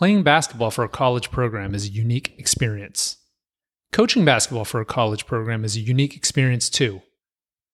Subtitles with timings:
[0.00, 3.18] Playing basketball for a college program is a unique experience.
[3.92, 7.02] Coaching basketball for a college program is a unique experience too.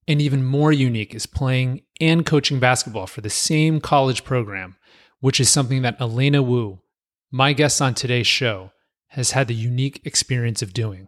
[0.08, 4.74] And even more unique is playing and coaching basketball for the same college program,
[5.20, 6.80] which is something that Alaina Woo,
[7.30, 8.72] my guest on today's show,
[9.10, 11.06] has had the unique experience of doing.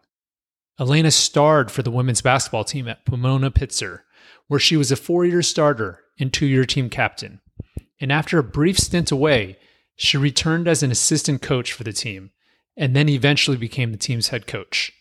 [0.79, 4.03] Alaina starred for the women's basketball team at Pomona Pitzer,
[4.47, 7.41] where she was a four year starter and two year team captain.
[8.01, 9.59] And after a brief stint away,
[9.99, 12.31] she returned as an assistant coach for the team
[12.77, 14.93] and then eventually became the team's head coach.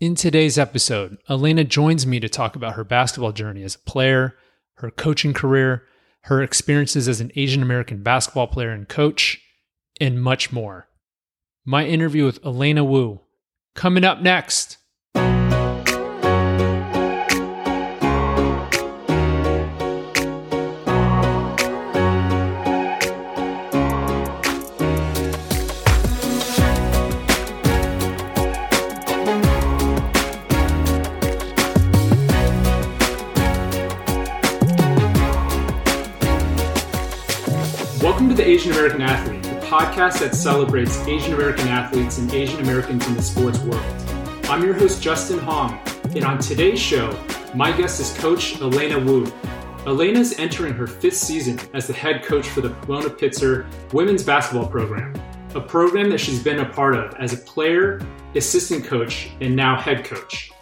[0.00, 4.36] In today's episode, Alaina joins me to talk about her basketball journey as a player,
[4.78, 5.84] her coaching career,
[6.22, 9.40] her experiences as an Asian American basketball player and coach,
[10.00, 10.88] and much more.
[11.64, 13.20] My interview with Alaina Woo
[13.76, 14.78] coming up next.
[38.06, 42.60] Welcome to the Asian American Athlete, the podcast that celebrates Asian American athletes and Asian
[42.60, 43.84] Americans in the sports world.
[44.44, 45.80] I'm your host, Justin Hong,
[46.14, 47.18] and on today's show,
[47.52, 49.26] my guest is Coach Alaina Woo.
[49.86, 54.22] Alaina is entering her fifth season as the head coach for the Pomona Pitzer women's
[54.22, 55.12] basketball program,
[55.56, 58.00] a program that she's been a part of as a player,
[58.36, 60.52] assistant coach, and now head coach.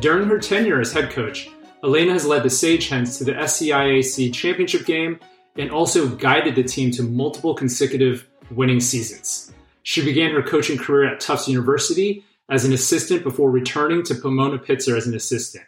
[0.00, 1.50] During her tenure as head coach,
[1.82, 5.20] Alaina has led the Sage Hens to the SCIAC championship game
[5.56, 9.52] and also guided the team to multiple consecutive winning seasons.
[9.82, 14.58] She began her coaching career at Tufts University as an assistant before returning to Pomona
[14.58, 15.64] Pitzer as an assistant.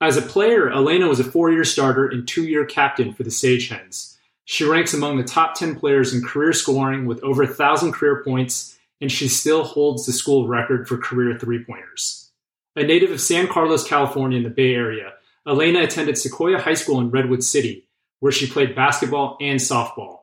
[0.00, 3.30] As a player, Alaina was a four year starter and two year captain for the
[3.30, 4.18] Sage Hens.
[4.44, 8.76] She ranks among the top 10 players in career scoring with over 1,000 career points,
[9.00, 12.30] and she still holds the school record for career three pointers.
[12.74, 15.12] A native of San Carlos, California, in the Bay Area,
[15.46, 17.86] Alaina attended Sequoia High School in Redwood City,
[18.22, 20.20] where she played basketball and softball.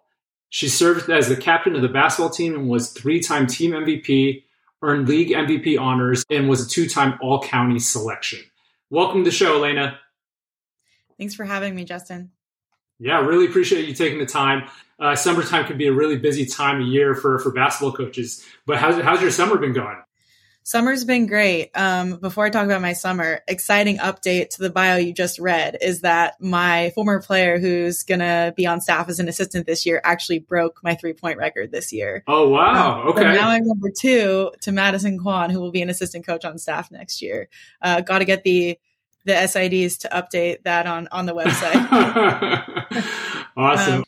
[0.48, 4.46] She served as the captain of the basketball team and was three time team MVP,
[4.82, 8.40] earned league MVP honors, and was a two time All County selection.
[8.90, 10.00] Welcome to the show, Alaina.
[11.18, 12.32] Thanks for having me, Justin.
[13.00, 14.70] Yeah, really appreciate you taking the time.
[14.98, 18.78] Uh, summertime can be a really busy time of year for, for basketball coaches, but
[18.78, 19.98] how's, how's your summer been going?
[20.64, 21.72] Summer's been great.
[21.74, 25.78] Um, before I talk about my summer, exciting update to the bio you just read
[25.82, 29.86] is that my former player who's going to be on staff as an assistant this
[29.86, 32.24] year actually broke my three point record this year.
[32.28, 33.02] Oh, wow.
[33.02, 33.24] Um, okay.
[33.24, 36.92] now I'm number two to Madison Kwan, who will be an assistant coach on staff
[36.92, 37.50] next year.
[37.82, 38.78] Uh, Got to get the
[39.26, 41.76] the SIDs to update that on on the website.
[43.58, 43.94] awesome.
[43.96, 44.04] Um,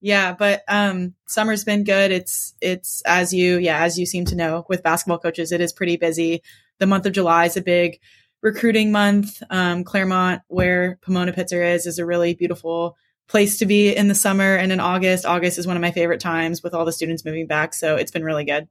[0.00, 2.10] yeah, but um summer's been good.
[2.10, 5.72] It's it's as you yeah, as you seem to know with basketball coaches, it is
[5.72, 6.42] pretty busy.
[6.78, 8.00] The month of July is a big
[8.42, 9.42] recruiting month.
[9.50, 12.96] Um Claremont, where Pomona Pitzer is, is a really beautiful
[13.28, 15.24] place to be in the summer and in August.
[15.26, 18.10] August is one of my favorite times with all the students moving back, so it's
[18.10, 18.68] been really good.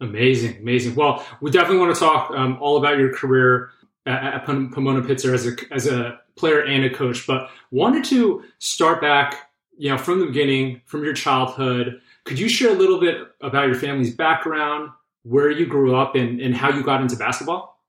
[0.00, 0.94] Amazing, amazing.
[0.94, 3.70] Well, we definitely want to talk um, all about your career
[4.06, 8.44] at, at Pomona Pitzer as a as a player and a coach, but wanted to
[8.58, 9.47] start back
[9.78, 13.66] you know, from the beginning, from your childhood, could you share a little bit about
[13.66, 14.90] your family's background,
[15.22, 17.80] where you grew up, and, and how you got into basketball?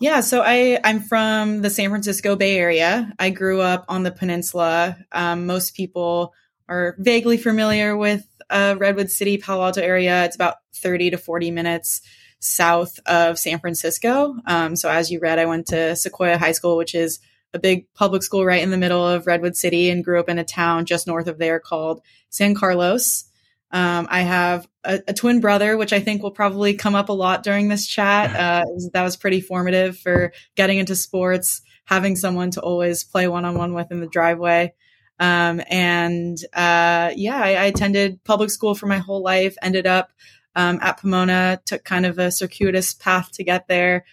[0.00, 3.12] Yeah, so I I'm from the San Francisco Bay Area.
[3.18, 4.98] I grew up on the peninsula.
[5.12, 6.34] Um, most people
[6.68, 10.24] are vaguely familiar with uh, Redwood City, Palo Alto area.
[10.24, 12.02] It's about 30 to 40 minutes
[12.40, 14.36] south of San Francisco.
[14.46, 17.18] Um, so as you read, I went to Sequoia High School, which is
[17.54, 20.38] a big public school right in the middle of Redwood City and grew up in
[20.38, 23.24] a town just north of there called San Carlos.
[23.70, 27.12] Um, I have a, a, twin brother, which I think will probably come up a
[27.12, 28.30] lot during this chat.
[28.36, 33.44] Uh, that was pretty formative for getting into sports, having someone to always play one
[33.44, 34.72] on one with in the driveway.
[35.18, 40.12] Um, and uh, yeah, I, I, attended public school for my whole life, ended up
[40.54, 44.04] um, at Pomona, took kind of a circuitous path to get there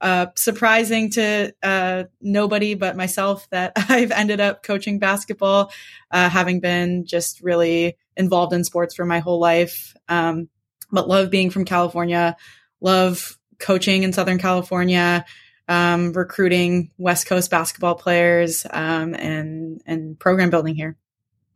[0.00, 5.72] uh, surprising to uh, nobody but myself that I've ended up coaching basketball,
[6.10, 9.94] uh, having been just really involved in sports for my whole life.
[10.08, 10.48] Um,
[10.90, 12.36] but love being from California,
[12.80, 15.24] love coaching in Southern California,
[15.68, 20.96] um, recruiting West Coast basketball players, um, and and program building here.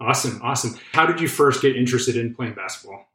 [0.00, 0.78] Awesome, awesome.
[0.92, 3.06] How did you first get interested in playing basketball?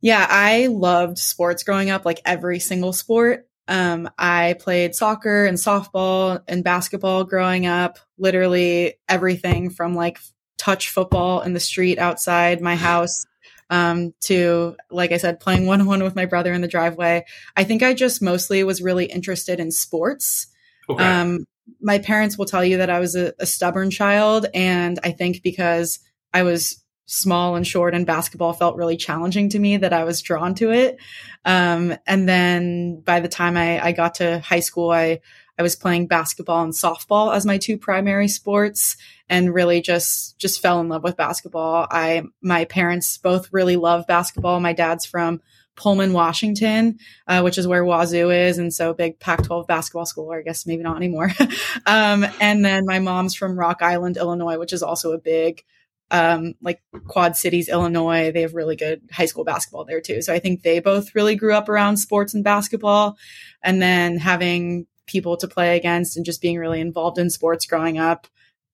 [0.00, 3.47] Yeah, I loved sports growing up, like every single sport.
[3.68, 10.18] Um, I played soccer and softball and basketball growing up, literally everything from like
[10.56, 13.26] touch football in the street outside my house
[13.70, 17.26] um, to, like I said, playing one on one with my brother in the driveway.
[17.56, 20.46] I think I just mostly was really interested in sports.
[20.88, 21.04] Okay.
[21.04, 21.44] Um,
[21.80, 24.46] my parents will tell you that I was a, a stubborn child.
[24.54, 26.00] And I think because
[26.32, 30.20] I was small and short and basketball felt really challenging to me that I was
[30.20, 30.98] drawn to it.
[31.42, 35.20] Um, and then by the time I, I got to high school, I,
[35.58, 40.60] I was playing basketball and softball as my two primary sports and really just just
[40.60, 41.86] fell in love with basketball.
[41.90, 44.60] I my parents both really love basketball.
[44.60, 45.40] My dad's from
[45.76, 50.26] Pullman, Washington, uh, which is where Wazoo is, and so big Pac-12 basketball school.
[50.26, 51.30] Or I guess maybe not anymore.
[51.86, 55.64] um, and then my mom's from Rock Island, Illinois, which is also a big
[56.10, 58.30] um, like Quad Cities, Illinois.
[58.32, 60.22] They have really good high school basketball there too.
[60.22, 63.16] So I think they both really grew up around sports and basketball.
[63.62, 67.98] And then having people to play against and just being really involved in sports growing
[67.98, 68.28] up.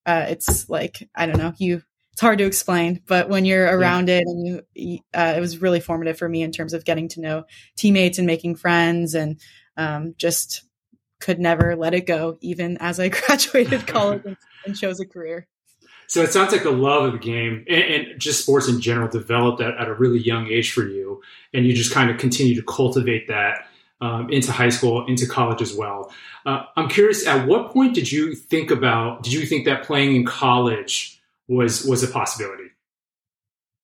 [0.05, 1.83] Uh, it's like, I don't know, you,
[2.13, 4.19] it's hard to explain, but when you're around yeah.
[4.19, 7.21] it and you, uh, it was really formative for me in terms of getting to
[7.21, 7.45] know
[7.77, 9.41] teammates and making friends and,
[9.77, 10.65] um, just
[11.21, 14.37] could never let it go, even as I graduated college and,
[14.67, 15.49] and chose a career.
[16.07, 19.09] So it sounds like the love of the game and, and just sports in general
[19.09, 21.23] developed at, at, a really young age for you.
[21.53, 23.67] And you just kind of continue to cultivate that
[24.01, 26.13] um, into high school, into college as well.
[26.45, 29.23] Uh, I'm curious, at what point did you think about?
[29.23, 32.65] Did you think that playing in college was was a possibility?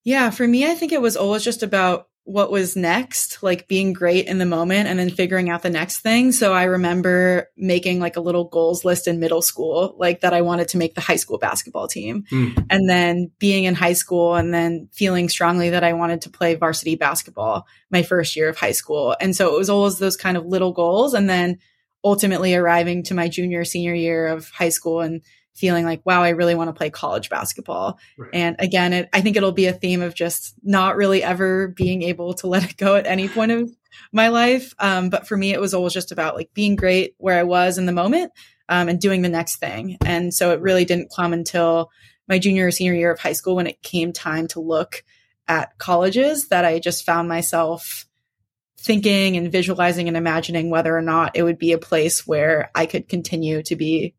[0.04, 3.92] Yeah, for me, I think it was always just about what was next, like being
[3.92, 6.32] great in the moment and then figuring out the next thing.
[6.32, 10.42] So I remember making like a little goals list in middle school, like that I
[10.42, 12.24] wanted to make the high school basketball team.
[12.30, 12.66] Mm.
[12.70, 16.54] And then being in high school and then feeling strongly that I wanted to play
[16.54, 19.16] varsity basketball my first year of high school.
[19.20, 21.14] And so it was always those kind of little goals.
[21.14, 21.58] And then
[22.04, 25.22] ultimately arriving to my junior, senior year of high school and
[25.54, 27.98] feeling like, wow, I really want to play college basketball.
[28.16, 28.30] Right.
[28.32, 32.02] And again, it, I think it'll be a theme of just not really ever being
[32.02, 33.70] able to let it go at any point of
[34.12, 34.74] my life.
[34.78, 37.78] Um, but for me, it was always just about like being great where I was
[37.78, 38.32] in the moment
[38.68, 39.98] um, and doing the next thing.
[40.04, 41.90] And so it really didn't come until
[42.28, 45.02] my junior or senior year of high school when it came time to look
[45.48, 48.06] at colleges that I just found myself
[48.78, 52.86] thinking and visualizing and imagining whether or not it would be a place where I
[52.86, 54.14] could continue to be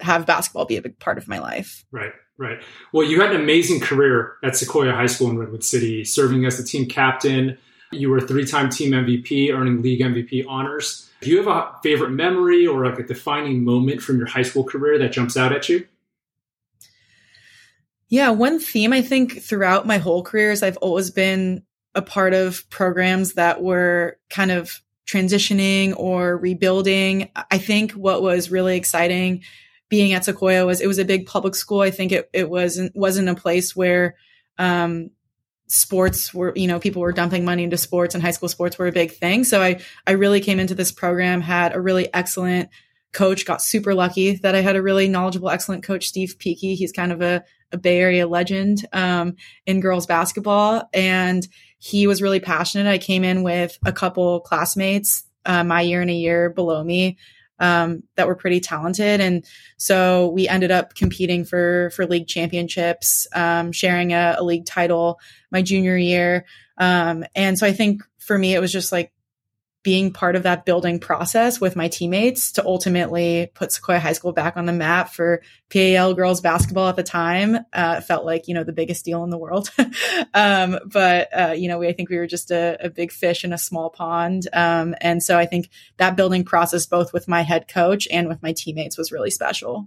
[0.00, 1.84] have basketball be a big part of my life.
[1.90, 2.62] Right, right.
[2.92, 6.56] Well, you had an amazing career at Sequoia High School in Redwood City, serving as
[6.56, 7.58] the team captain.
[7.92, 11.10] You were a three-time team MVP, earning league MVP honors.
[11.20, 14.64] Do you have a favorite memory or like a defining moment from your high school
[14.64, 15.86] career that jumps out at you?
[18.08, 21.62] Yeah, one theme I think throughout my whole career is I've always been
[21.94, 27.30] a part of programs that were kind of transitioning or rebuilding.
[27.50, 29.42] I think what was really exciting
[29.94, 31.80] being at Sequoia was it was a big public school.
[31.80, 34.16] I think it it wasn't wasn't a place where
[34.58, 35.10] um,
[35.68, 38.88] sports were you know people were dumping money into sports and high school sports were
[38.88, 39.44] a big thing.
[39.44, 42.70] So I I really came into this program had a really excellent
[43.12, 43.46] coach.
[43.46, 46.74] Got super lucky that I had a really knowledgeable, excellent coach, Steve Peaky.
[46.74, 51.46] He's kind of a, a Bay Area legend um, in girls basketball, and
[51.78, 52.90] he was really passionate.
[52.90, 57.16] I came in with a couple classmates uh, my year and a year below me
[57.58, 59.20] um, that were pretty talented.
[59.20, 59.44] And
[59.76, 65.18] so we ended up competing for for league championships, um, sharing a, a, league title
[65.50, 66.44] my junior year.
[66.78, 69.12] Um, and so I think for me, it was just like
[69.84, 74.32] being part of that building process with my teammates to ultimately put Sequoia High School
[74.32, 78.54] back on the map for PAL girls basketball at the time uh, felt like you
[78.54, 79.70] know the biggest deal in the world.
[80.34, 83.44] um, but uh, you know, we I think we were just a, a big fish
[83.44, 87.42] in a small pond, um, and so I think that building process, both with my
[87.42, 89.86] head coach and with my teammates, was really special.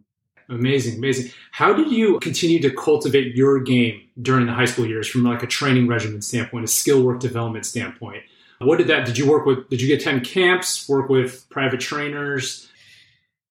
[0.49, 1.31] Amazing, amazing.
[1.51, 5.43] How did you continue to cultivate your game during the high school years from like
[5.43, 8.23] a training regimen standpoint, a skill work development standpoint?
[8.59, 9.05] What did that?
[9.05, 9.69] Did you work with?
[9.69, 10.87] Did you attend camps?
[10.89, 12.67] Work with private trainers?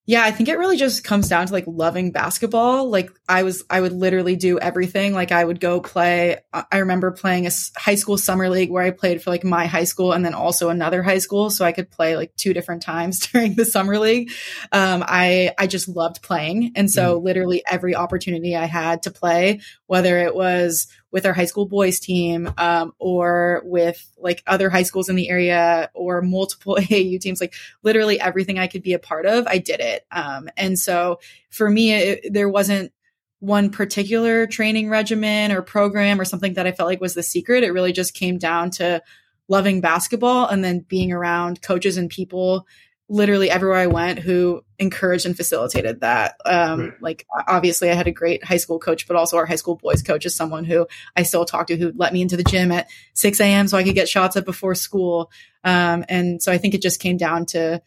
[0.08, 2.88] Yeah, I think it really just comes down to like loving basketball.
[2.88, 5.12] Like I was, I would literally do everything.
[5.12, 6.38] Like I would go play.
[6.52, 9.82] I remember playing a high school summer league where I played for like my high
[9.82, 11.50] school and then also another high school.
[11.50, 14.30] So I could play like two different times during the summer league.
[14.70, 16.74] Um, I, I just loved playing.
[16.76, 17.24] And so mm.
[17.24, 22.00] literally every opportunity I had to play, whether it was with our high school boys
[22.00, 27.40] team um, or with like other high schools in the area or multiple AAU teams,
[27.40, 30.04] like literally everything I could be a part of, I did it.
[30.10, 32.92] Um, and so for me, it, there wasn't
[33.40, 37.64] one particular training regimen or program or something that I felt like was the secret.
[37.64, 39.02] It really just came down to
[39.48, 42.66] loving basketball and then being around coaches and people
[43.08, 46.36] literally everywhere I went who encouraged and facilitated that.
[46.44, 46.92] Um, right.
[47.00, 50.02] Like, obviously, I had a great high school coach, but also our high school boys
[50.02, 50.86] coach is someone who
[51.16, 53.68] I still talk to who let me into the gym at 6 a.m.
[53.68, 55.30] so I could get shots up before school.
[55.62, 57.80] Um, and so I think it just came down to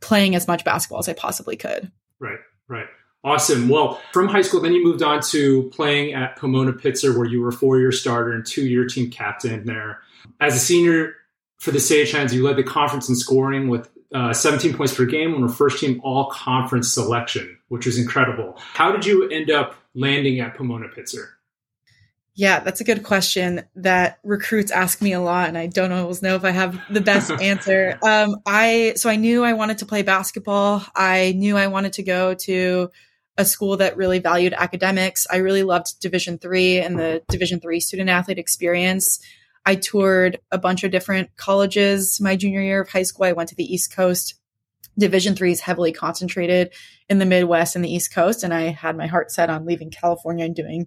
[0.00, 1.90] playing as much basketball as I possibly could.
[2.20, 2.86] Right, right.
[3.24, 3.70] Awesome.
[3.70, 7.40] Well, from high school, then you moved on to playing at Pomona Pitzer, where you
[7.40, 10.00] were a four year starter and two year team captain there.
[10.40, 11.14] As a senior
[11.58, 15.04] for the Sage Hens, you led the conference in scoring with uh, 17 points per
[15.04, 18.54] game and were first team all conference selection, which was incredible.
[18.58, 21.30] How did you end up landing at Pomona Pitzer?
[22.36, 26.20] Yeah, that's a good question that recruits ask me a lot, and I don't always
[26.20, 27.98] know if I have the best answer.
[28.02, 30.84] Um, I so I knew I wanted to play basketball.
[30.96, 32.90] I knew I wanted to go to
[33.36, 35.26] a school that really valued academics.
[35.30, 39.20] I really loved Division three and the Division three student athlete experience.
[39.66, 43.24] I toured a bunch of different colleges my junior year of high school.
[43.24, 44.34] I went to the East Coast.
[44.96, 46.72] Division three is heavily concentrated
[47.08, 48.44] in the Midwest and the East Coast.
[48.44, 50.86] And I had my heart set on leaving California and doing,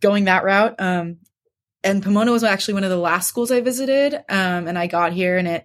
[0.00, 0.74] going that route.
[0.78, 1.18] Um,
[1.84, 4.14] and Pomona was actually one of the last schools I visited.
[4.14, 5.64] Um, and I got here and it,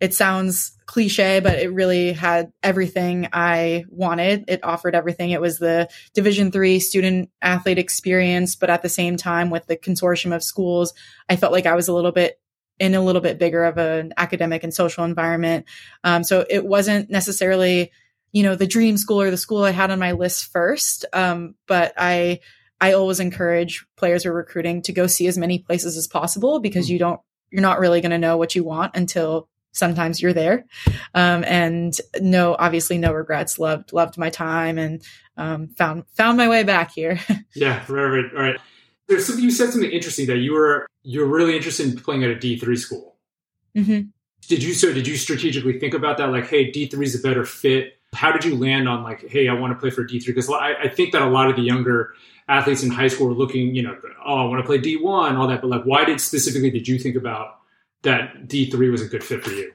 [0.00, 4.46] it sounds cliche, but it really had everything I wanted.
[4.48, 5.30] It offered everything.
[5.30, 9.76] It was the Division three student athlete experience, but at the same time, with the
[9.76, 10.94] consortium of schools,
[11.28, 12.40] I felt like I was a little bit
[12.80, 15.66] in a little bit bigger of an academic and social environment.
[16.02, 17.92] Um, so it wasn't necessarily,
[18.32, 21.04] you know, the dream school or the school I had on my list first.
[21.12, 22.40] Um, but I,
[22.80, 26.58] I always encourage players who are recruiting to go see as many places as possible
[26.58, 26.94] because mm-hmm.
[26.94, 30.64] you don't, you're not really going to know what you want until sometimes you're there.
[31.14, 33.58] Um, and no, obviously no regrets.
[33.58, 35.02] Loved, loved my time and
[35.36, 37.18] um, found found my way back here.
[37.54, 38.60] yeah, right, right, right.
[39.08, 42.30] There's something you said something interesting that you were you're really interested in playing at
[42.30, 43.16] a D three school.
[43.76, 44.08] Mm-hmm.
[44.48, 44.92] Did you so?
[44.92, 46.30] Did you strategically think about that?
[46.30, 47.94] Like, hey, D three is a better fit.
[48.12, 50.34] How did you land on like, hey, I want to play for D three?
[50.34, 52.14] Because I, I think that a lot of the younger
[52.48, 53.96] athletes in high school are looking, you know,
[54.26, 55.60] oh, I want to play D one, all that.
[55.60, 57.59] But like, why did specifically did you think about
[58.02, 59.72] that D3 was a good fit for you?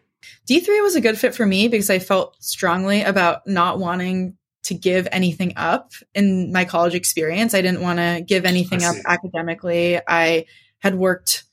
[0.49, 4.73] D3 was a good fit for me because I felt strongly about not wanting to
[4.73, 7.53] give anything up in my college experience.
[7.53, 9.99] I didn't want to give anything up academically.
[10.07, 10.45] I
[10.79, 11.43] had worked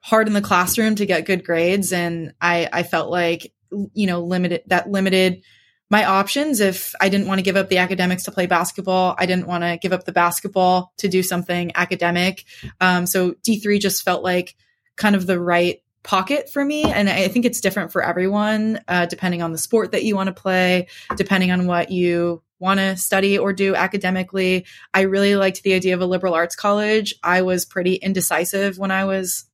[0.00, 3.52] hard in the classroom to get good grades and I, I felt like,
[3.94, 5.42] you know, limited that limited
[5.90, 9.14] my options if I didn't want to give up the academics to play basketball.
[9.18, 12.44] I didn't want to give up the basketball to do something academic.
[12.80, 14.54] Um, so D3 just felt like
[14.96, 16.84] kind of the right pocket for me.
[16.84, 20.28] And I think it's different for everyone, uh, depending on the sport that you want
[20.28, 24.66] to play, depending on what you want to study or do academically.
[24.92, 27.14] I really liked the idea of a liberal arts college.
[27.22, 29.46] I was pretty indecisive when I was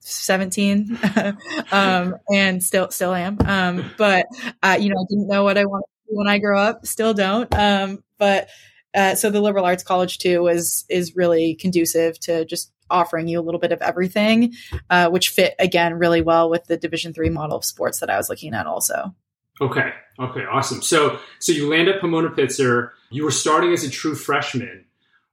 [0.00, 0.98] 17
[1.72, 4.26] um, and still still am um, but
[4.62, 7.52] uh, you know i didn't know what i wanted when i grow up still don't
[7.54, 8.48] um, but
[8.94, 13.40] uh, so the liberal arts college too was is really conducive to just offering you
[13.40, 14.54] a little bit of everything,
[14.90, 18.16] uh, which fit again really well with the Division three model of sports that I
[18.16, 19.14] was looking at also.
[19.60, 19.92] Okay.
[20.20, 20.44] Okay.
[20.44, 20.82] Awesome.
[20.82, 22.90] So so you land at Pomona Pitzer.
[23.10, 24.84] You were starting as a true freshman.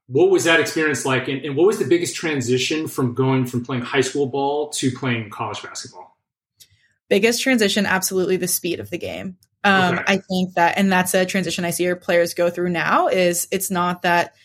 [0.08, 3.66] What was that experience like, and, and what was the biggest transition from going from
[3.66, 6.16] playing high school ball to playing college basketball?
[7.10, 9.38] Biggest transition, absolutely the speed of the game.
[9.64, 10.04] Um, okay.
[10.08, 13.08] I think that, and that's a transition I see our players go through now.
[13.08, 14.36] Is it's not that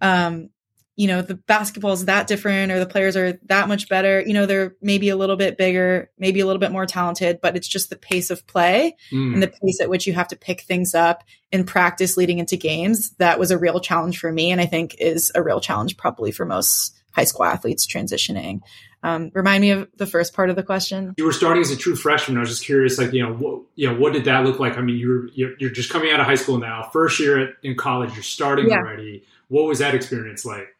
[0.00, 0.50] um,
[0.96, 4.22] you know, the basketball is that different or the players are that much better.
[4.22, 7.54] You know, they're maybe a little bit bigger, maybe a little bit more talented, but
[7.54, 9.34] it's just the pace of play mm.
[9.34, 11.22] and the pace at which you have to pick things up
[11.52, 13.10] in practice leading into games.
[13.18, 14.50] That was a real challenge for me.
[14.50, 18.60] And I think is a real challenge probably for most high school athletes transitioning.
[19.02, 21.14] Um, remind me of the first part of the question.
[21.18, 22.38] You were starting as a true freshman.
[22.38, 24.78] I was just curious, like, you know, what, you know, what did that look like?
[24.78, 27.54] I mean, you're, you're, you're just coming out of high school now, first year at,
[27.62, 28.78] in college, you're starting yeah.
[28.78, 29.24] already.
[29.48, 30.75] What was that experience like?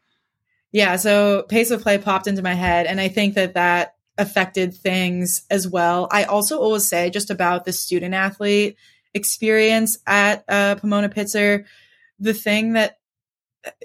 [0.71, 4.73] Yeah, so pace of play popped into my head, and I think that that affected
[4.73, 6.07] things as well.
[6.11, 8.75] I also always say just about the student athlete
[9.13, 11.65] experience at uh, Pomona Pitzer,
[12.19, 12.97] the thing that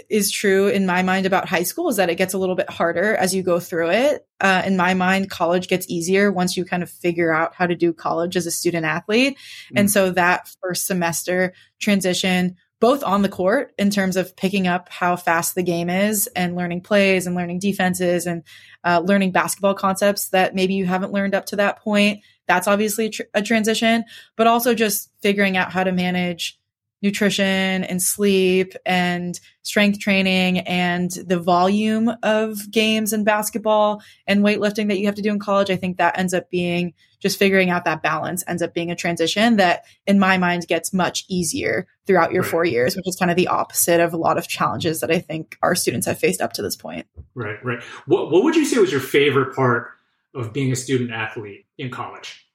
[0.08, 2.70] is true in my mind about high school is that it gets a little bit
[2.70, 4.26] harder as you go through it.
[4.40, 7.74] Uh, in my mind, college gets easier once you kind of figure out how to
[7.74, 9.36] do college as a student athlete.
[9.72, 9.80] Mm.
[9.80, 14.88] And so that first semester transition both on the court in terms of picking up
[14.88, 18.42] how fast the game is and learning plays and learning defenses and
[18.82, 22.24] uh, learning basketball concepts that maybe you haven't learned up to that point.
[22.48, 26.58] That's obviously tr- a transition, but also just figuring out how to manage
[27.02, 34.88] nutrition and sleep and strength training and the volume of games and basketball and weightlifting
[34.88, 37.70] that you have to do in college, I think that ends up being just figuring
[37.70, 41.86] out that balance ends up being a transition that in my mind gets much easier
[42.06, 42.50] throughout your right.
[42.50, 45.20] four years, which is kind of the opposite of a lot of challenges that I
[45.20, 47.06] think our students have faced up to this point.
[47.34, 47.82] Right, right.
[48.06, 49.90] What, what would you say was your favorite part
[50.34, 52.46] of being a student athlete in college?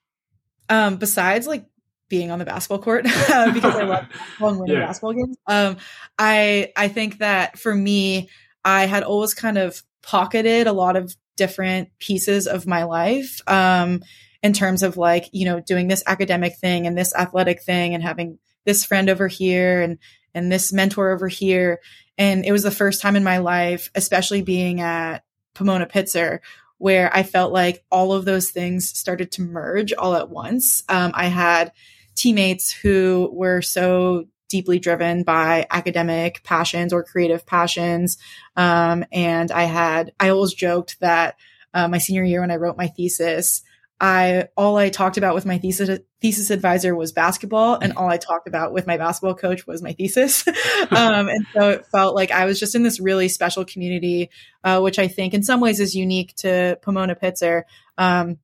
[0.68, 1.64] Um, besides like
[2.08, 4.06] being on the basketball court uh, because I love
[4.40, 4.86] long winning yeah.
[4.86, 5.36] basketball games.
[5.46, 5.76] Um,
[6.18, 8.28] I I think that for me,
[8.64, 14.02] I had always kind of pocketed a lot of different pieces of my life um,
[14.42, 18.02] in terms of like you know doing this academic thing and this athletic thing and
[18.02, 19.98] having this friend over here and
[20.34, 21.80] and this mentor over here.
[22.16, 25.24] And it was the first time in my life, especially being at
[25.54, 26.40] Pomona Pitzer,
[26.78, 30.84] where I felt like all of those things started to merge all at once.
[30.88, 31.72] Um, I had
[32.18, 38.18] teammates who were so deeply driven by academic passions or creative passions.
[38.56, 41.36] Um, and I had, I always joked that
[41.74, 43.62] uh, my senior year when I wrote my thesis,
[44.00, 48.16] I all I talked about with my thesis thesis advisor was basketball, and all I
[48.16, 50.46] talked about with my basketball coach was my thesis.
[50.90, 54.30] um, and so it felt like I was just in this really special community,
[54.62, 57.62] uh, which I think in some ways is unique to Pomona Pitzer.
[57.96, 58.38] Um,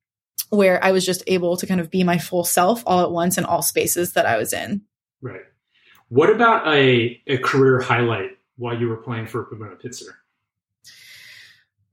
[0.50, 3.38] where I was just able to kind of be my full self all at once
[3.38, 4.82] in all spaces that I was in.
[5.20, 5.42] Right.
[6.08, 10.14] What about a, a career highlight while you were playing for Pomona Pitzer?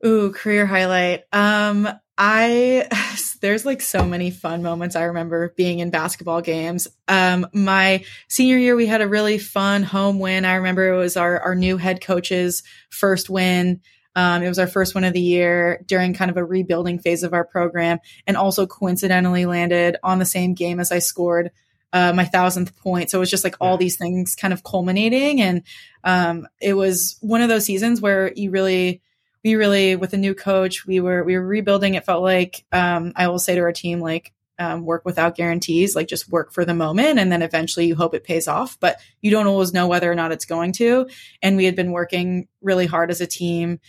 [0.05, 1.24] Ooh, career highlight.
[1.31, 2.88] Um, I
[3.41, 6.88] there's like so many fun moments I remember being in basketball games.
[7.08, 10.46] Um, my senior year we had a really fun home win.
[10.46, 13.81] I remember it was our our new head coach's first win.
[14.15, 17.23] Um, it was our first one of the year during kind of a rebuilding phase
[17.23, 21.51] of our program, and also coincidentally landed on the same game as I scored
[21.93, 23.09] uh, my thousandth point.
[23.09, 25.63] So it was just like all these things kind of culminating, and
[26.03, 29.01] um, it was one of those seasons where you really,
[29.43, 31.95] we really, with a new coach, we were we were rebuilding.
[31.95, 35.95] It felt like um, I will say to our team, like um, work without guarantees,
[35.95, 37.17] like just work for the moment.
[37.17, 40.15] And then eventually you hope it pays off, but you don't always know whether or
[40.15, 41.09] not it's going to.
[41.41, 43.79] And we had been working really hard as a team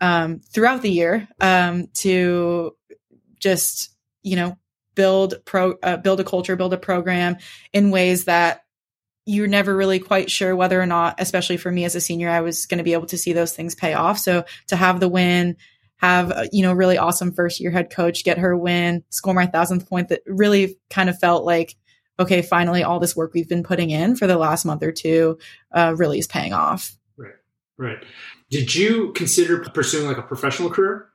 [0.00, 2.76] um, throughout the year um, to
[3.38, 4.56] just you know
[4.94, 7.36] build pro uh, build a culture build a program
[7.72, 8.62] in ways that
[9.24, 12.40] you're never really quite sure whether or not especially for me as a senior i
[12.40, 14.18] was going to be able to see those things pay off.
[14.18, 15.56] So to have the win
[15.98, 19.46] have a, you know really awesome first year head coach get her win score my
[19.46, 21.74] thousandth point that really kind of felt like
[22.18, 25.38] okay finally all this work we've been putting in for the last month or two
[25.72, 26.96] uh, really is paying off.
[27.16, 27.34] Right
[27.78, 28.04] right
[28.50, 31.08] did you consider pursuing like a professional career?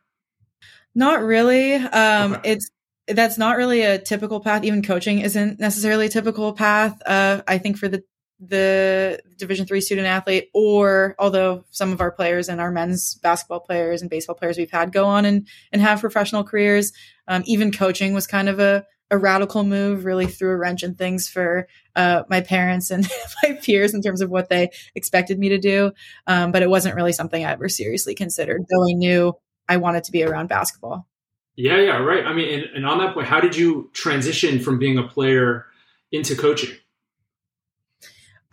[0.94, 1.76] Not really.
[1.76, 2.52] Um, okay.
[2.54, 2.70] It's
[3.08, 4.64] that's not really a typical path.
[4.64, 7.02] Even coaching isn't necessarily a typical path.
[7.06, 8.04] Uh, I think for the
[8.40, 13.60] the Division three student athlete, or although some of our players and our men's basketball
[13.60, 16.92] players and baseball players we've had go on and and have professional careers.
[17.28, 20.96] Um, even coaching was kind of a a radical move really threw a wrench in
[20.96, 23.08] things for uh, my parents and
[23.44, 25.92] my peers in terms of what they expected me to do.
[26.26, 29.34] Um, but it wasn't really something I ever seriously considered, though I knew
[29.68, 31.08] I wanted to be around basketball.
[31.56, 32.26] Yeah, yeah, right.
[32.26, 35.66] I mean, and, and on that point, how did you transition from being a player
[36.12, 36.76] into coaching?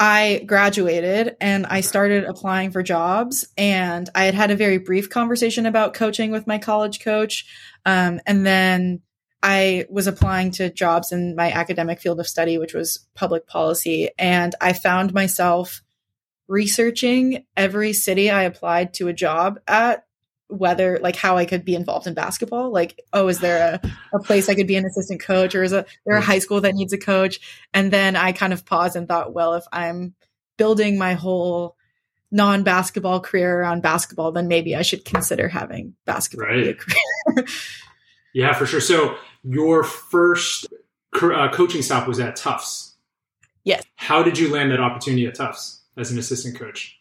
[0.00, 3.48] I graduated and I started applying for jobs.
[3.56, 7.46] And I had had a very brief conversation about coaching with my college coach.
[7.84, 9.00] Um, and then
[9.42, 14.10] I was applying to jobs in my academic field of study, which was public policy.
[14.18, 15.82] And I found myself
[16.48, 20.04] researching every city I applied to a job at,
[20.48, 22.72] whether like how I could be involved in basketball.
[22.72, 25.72] Like, oh, is there a, a place I could be an assistant coach or is
[25.72, 27.38] a, there a high school that needs a coach?
[27.74, 30.14] And then I kind of paused and thought, well, if I'm
[30.56, 31.76] building my whole
[32.30, 36.64] non basketball career around basketball, then maybe I should consider having basketball right.
[36.64, 37.46] be a career.
[38.34, 38.80] yeah, for sure.
[38.80, 40.66] So your first
[41.14, 42.96] uh, coaching stop was at Tufts.
[43.64, 43.84] Yes.
[43.96, 46.98] How did you land that opportunity at Tufts as an assistant coach?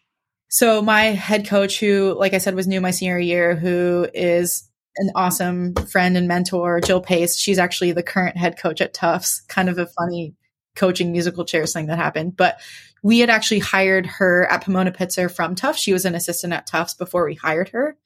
[0.48, 4.68] So my head coach, who, like I said, was new my senior year, who is
[4.96, 7.36] an awesome friend and mentor, Jill Pace.
[7.38, 9.42] She's actually the current head coach at Tufts.
[9.42, 10.34] Kind of a funny
[10.74, 12.60] coaching musical chairs thing that happened, but
[13.02, 15.82] we had actually hired her at Pomona Pitzer from Tufts.
[15.82, 17.96] She was an assistant at Tufts before we hired her.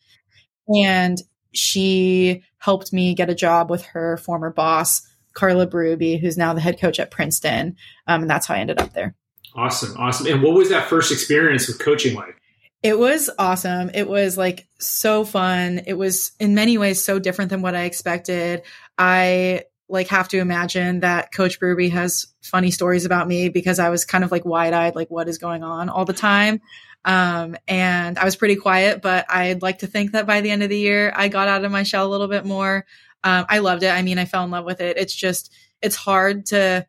[0.68, 1.18] And
[1.52, 5.02] she helped me get a job with her former boss,
[5.34, 7.76] Carla Berube, who's now the head coach at Princeton.
[8.06, 9.14] Um, and that's how I ended up there.
[9.54, 9.96] Awesome.
[9.98, 10.26] Awesome.
[10.26, 12.36] And what was that first experience with coaching like?
[12.82, 13.90] It was awesome.
[13.94, 15.82] It was like so fun.
[15.86, 18.62] It was in many ways so different than what I expected.
[18.98, 23.90] I like have to imagine that Coach Berube has funny stories about me because I
[23.90, 26.60] was kind of like wide eyed, like what is going on all the time.
[27.04, 30.62] Um, and I was pretty quiet, but I'd like to think that by the end
[30.62, 32.86] of the year, I got out of my shell a little bit more.
[33.24, 33.90] Um, I loved it.
[33.90, 34.96] I mean, I fell in love with it.
[34.96, 36.86] It's just, it's hard to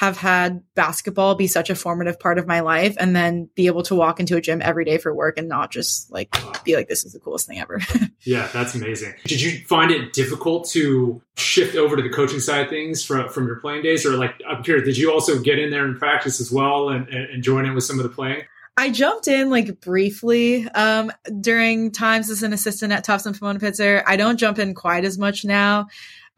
[0.00, 3.82] have had basketball be such a formative part of my life and then be able
[3.82, 6.34] to walk into a gym every day for work and not just like
[6.64, 7.82] be like this is the coolest thing ever.
[8.22, 9.12] yeah, that's amazing.
[9.24, 13.28] Did you find it difficult to shift over to the coaching side of things from
[13.28, 15.98] from your playing days or like I'm curious, did you also get in there and
[15.98, 18.44] practice as well and, and join in with some of the playing?
[18.76, 23.58] I jumped in like briefly um, during times as an assistant at Tufts and Pomona
[23.58, 24.02] Pitzer.
[24.06, 25.88] I don't jump in quite as much now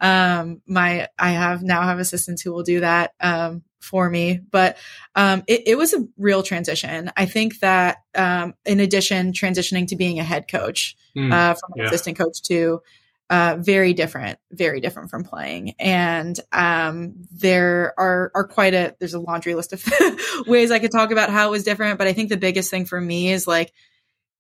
[0.02, 4.40] um, my I have now have assistants who will do that um, for me.
[4.50, 4.76] But
[5.14, 7.10] um, it, it, was a real transition.
[7.16, 11.70] I think that um, in addition, transitioning to being a head coach mm, uh, from
[11.76, 11.84] yeah.
[11.84, 12.82] assistant coach to
[13.30, 15.74] uh, very different, very different from playing.
[15.78, 19.84] And um, there are are quite a there's a laundry list of
[20.46, 21.98] ways I could talk about how it was different.
[21.98, 23.72] But I think the biggest thing for me is like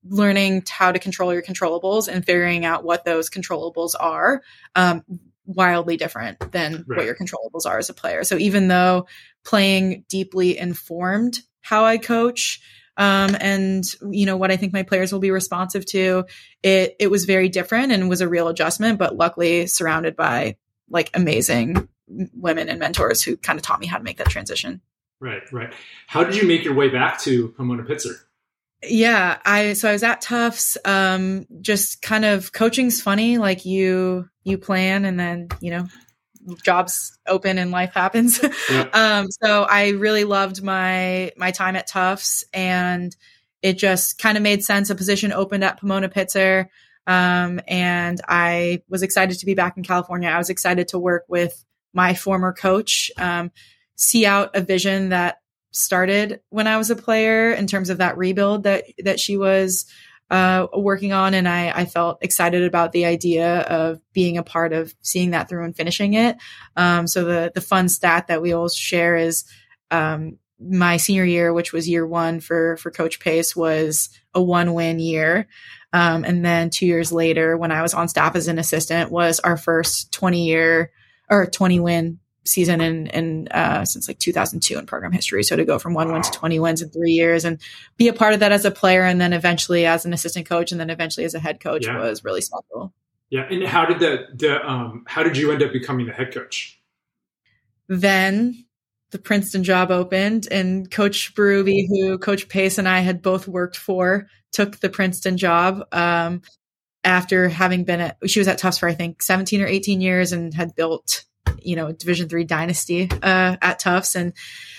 [0.04, 4.42] learning how to control your controllables and figuring out what those controllables are.
[4.74, 5.04] Um,
[5.44, 6.98] wildly different than right.
[6.98, 8.24] what your controllables are as a player.
[8.24, 9.06] So even though
[9.44, 12.60] playing deeply informed how I coach,
[12.96, 16.24] um, and you know what I think my players will be responsive to,
[16.62, 18.98] it it was very different and was a real adjustment.
[18.98, 20.56] But luckily, surrounded by
[20.88, 24.80] like amazing women and mentors who kind of taught me how to make that transition.
[25.20, 25.72] Right, right.
[26.06, 28.14] How did you make your way back to Pomona Pitzer?
[28.84, 30.76] Yeah, I so I was at Tufts.
[30.84, 33.38] Um, just kind of coaching's funny.
[33.38, 35.86] Like you you plan and then you know
[36.62, 38.40] jobs open and life happens.
[38.70, 38.88] Yeah.
[38.92, 43.14] um, so I really loved my my time at Tufts, and
[43.60, 44.90] it just kind of made sense.
[44.90, 46.68] A position opened at Pomona Pitzer,
[47.06, 50.28] um, and I was excited to be back in California.
[50.28, 53.50] I was excited to work with my former coach, um,
[53.96, 55.38] see out a vision that
[55.72, 59.86] started when I was a player in terms of that rebuild that that she was
[60.32, 64.72] uh, working on, and I, I felt excited about the idea of being a part
[64.72, 66.38] of seeing that through and finishing it.
[66.74, 69.44] Um, so the the fun stat that we always share is
[69.90, 74.72] um, my senior year, which was year one for for Coach Pace, was a one
[74.72, 75.48] win year.
[75.92, 79.38] Um, and then two years later, when I was on staff as an assistant, was
[79.38, 80.92] our first 20 year
[81.28, 85.42] or 20 win season in, in uh, since like 2002 in program history.
[85.42, 87.60] So to go from one win to 20 wins in three years and
[87.96, 90.72] be a part of that as a player and then eventually as an assistant coach
[90.72, 91.98] and then eventually as a head coach yeah.
[91.98, 92.92] was really special.
[93.30, 93.46] Yeah.
[93.48, 96.80] And how did the, the um, how did you end up becoming the head coach?
[97.88, 98.64] Then
[99.10, 103.76] the Princeton job opened and Coach Berube, who Coach Pace and I had both worked
[103.76, 105.84] for, took the Princeton job.
[105.92, 106.42] Um,
[107.04, 110.32] after having been at, she was at Tufts for I think 17 or 18 years
[110.32, 111.24] and had built
[111.60, 114.14] you know, Division three dynasty uh, at Tufts.
[114.14, 114.32] And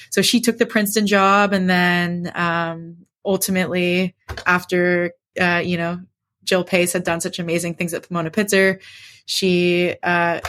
[0.09, 1.53] so she took the Princeton job.
[1.53, 6.01] And then um, ultimately, after, uh, you know,
[6.43, 8.81] Jill Pace had done such amazing things at Pomona Pitzer,
[9.25, 10.41] she uh,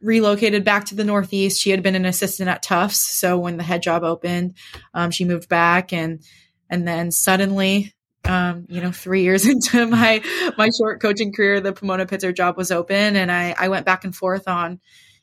[0.00, 1.60] relocated back to the Northeast.
[1.60, 2.98] She had been an assistant at Tufts.
[2.98, 4.56] So when the head job opened,
[4.94, 6.22] um, she moved back and
[6.70, 10.22] and then suddenly um, you know, three years into my
[10.56, 14.04] my short coaching career, the Pomona Pitzer job was open, and I I went back
[14.04, 14.80] and forth on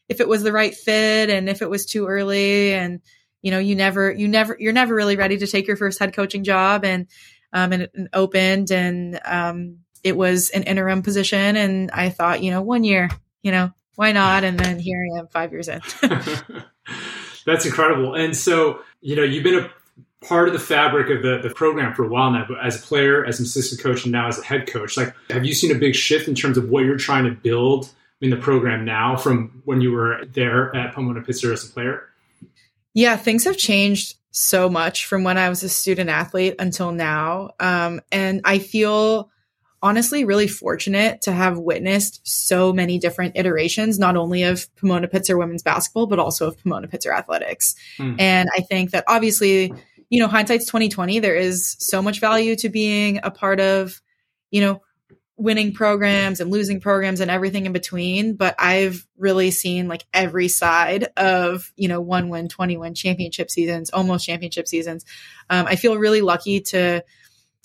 [0.10, 3.02] if it was the right fit and if it was too early and
[3.41, 6.13] you know you never you never you're never really ready to take your first head
[6.13, 7.08] coaching job and
[7.54, 12.52] um and it opened and um it was an interim position and I thought you
[12.52, 13.10] know one year
[13.44, 14.44] you know why not?
[14.44, 15.82] And then here I am 5 years in.
[17.46, 18.13] That's incredible.
[18.13, 19.72] And so you know you've been a
[20.26, 22.86] part of the fabric of the, the program for a while now, but as a
[22.86, 25.72] player, as an assistant coach, and now as a head coach, like, have you seen
[25.72, 27.89] a big shift in terms of what you're trying to build
[28.26, 32.10] in the program now from when you were there at Pomona Pitzer as a player?
[32.96, 37.52] Yeah, things have changed so much from when I was a student athlete until now.
[37.60, 39.30] Um, and I feel
[39.82, 45.38] honestly really fortunate to have witnessed so many different iterations, not only of Pomona Pitzer
[45.38, 47.76] women's basketball, but also of Pomona Pitzer athletics.
[48.00, 48.20] Mm.
[48.20, 49.72] And I think that obviously,
[50.10, 54.02] you know, hindsight's 2020, there is so much value to being a part of,
[54.50, 54.82] you know,
[55.38, 60.48] winning programs and losing programs and everything in between but i've really seen like every
[60.48, 65.06] side of you know one win 20 win championship seasons almost championship seasons.
[65.50, 67.04] Um, i feel really lucky to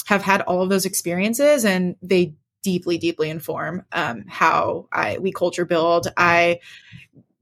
[0.07, 5.33] have had all of those experiences and they deeply deeply inform um, how i we
[5.33, 6.09] culture build.
[6.17, 6.61] I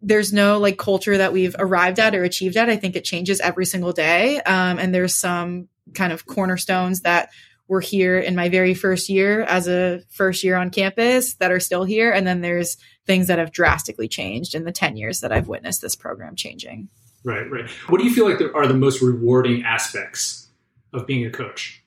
[0.00, 2.70] there's no like culture that we've arrived at or achieved at.
[2.70, 7.30] I think it changes every single day um, and there's some kind of cornerstones that
[7.68, 11.60] were here in my very first year as a first year on campus that are
[11.60, 12.10] still here.
[12.10, 15.82] And then there's things that have drastically changed in the 10 years that I've witnessed
[15.82, 16.88] this program changing.
[17.24, 17.68] Right, right.
[17.88, 20.48] What do you feel like are the most rewarding aspects
[20.92, 21.84] of being a coach?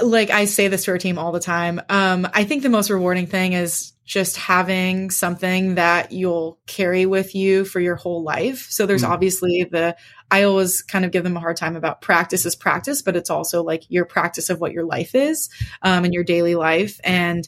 [0.00, 1.80] Like I say this to our team all the time.
[1.88, 7.32] Um, I think the most rewarding thing is just having something that you'll carry with
[7.32, 8.66] you for your whole life.
[8.68, 9.96] So there's mm obviously the,
[10.30, 13.30] I always kind of give them a hard time about practice is practice, but it's
[13.30, 15.48] also like your practice of what your life is,
[15.82, 17.00] um, in your daily life.
[17.02, 17.46] And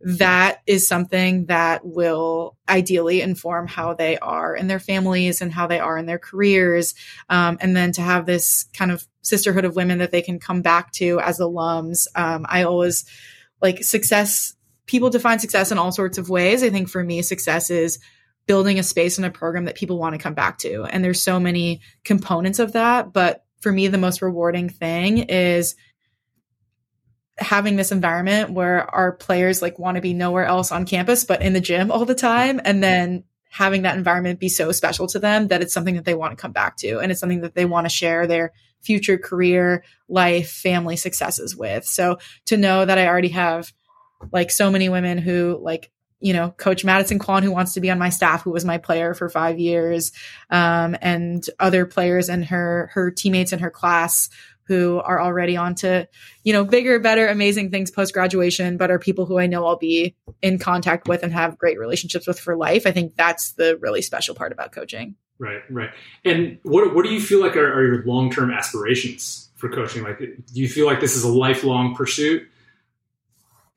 [0.00, 5.66] that is something that will ideally inform how they are in their families and how
[5.66, 6.94] they are in their careers.
[7.28, 10.62] Um, and then to have this kind of sisterhood of women that they can come
[10.62, 12.06] back to as alums.
[12.14, 13.04] Um, I always
[13.60, 14.53] like success
[14.86, 16.62] people define success in all sorts of ways.
[16.62, 17.98] I think for me, success is
[18.46, 20.84] building a space and a program that people want to come back to.
[20.84, 23.12] And there's so many components of that.
[23.12, 25.74] But for me, the most rewarding thing is
[27.38, 31.42] having this environment where our players like want to be nowhere else on campus, but
[31.42, 32.60] in the gym all the time.
[32.62, 36.14] And then having that environment be so special to them that it's something that they
[36.14, 36.98] want to come back to.
[36.98, 41.86] And it's something that they want to share their future career, life, family successes with.
[41.86, 43.72] So to know that I already have
[44.32, 47.90] like so many women who like you know coach madison kwan who wants to be
[47.90, 50.12] on my staff who was my player for five years
[50.50, 54.28] um, and other players and her her teammates in her class
[54.66, 56.08] who are already on to
[56.42, 59.76] you know bigger better amazing things post graduation but are people who i know i'll
[59.76, 62.86] be in contact with and have great relationships with for life.
[62.86, 65.16] I think that's the really special part about coaching.
[65.38, 65.90] Right right.
[66.24, 70.04] And what, what do you feel like are, are your long-term aspirations for coaching?
[70.04, 72.46] Like do you feel like this is a lifelong pursuit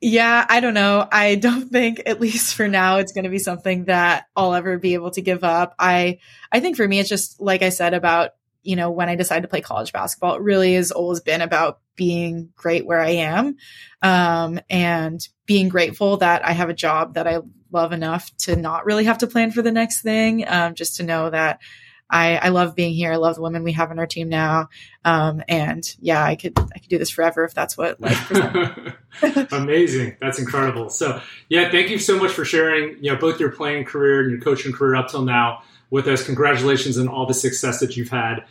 [0.00, 1.06] yeah, I don't know.
[1.10, 4.78] I don't think, at least for now, it's going to be something that I'll ever
[4.78, 5.74] be able to give up.
[5.78, 6.18] I,
[6.52, 8.30] I think for me, it's just like I said about,
[8.62, 11.80] you know, when I decided to play college basketball, it really has always been about
[11.96, 13.56] being great where I am,
[14.02, 17.38] um, and being grateful that I have a job that I
[17.72, 21.02] love enough to not really have to plan for the next thing, um, just to
[21.02, 21.60] know that
[22.10, 23.12] I, I love being here.
[23.12, 24.68] I love the women we have on our team now.
[25.04, 28.30] Um, and yeah, I could, I could do this forever if that's what life.
[29.52, 30.16] Amazing.
[30.20, 30.90] That's incredible.
[30.90, 34.30] So yeah, thank you so much for sharing, you know, both your playing career and
[34.30, 36.24] your coaching career up till now with us.
[36.24, 38.44] Congratulations on all the success that you've had.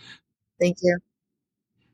[0.60, 1.00] Thank you.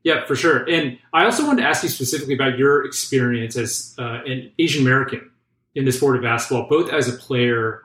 [0.02, 0.68] Yeah, for sure.
[0.68, 4.82] And I also wanted to ask you specifically about your experience as uh, an Asian
[4.82, 5.30] American
[5.74, 7.83] in the sport of basketball, both as a player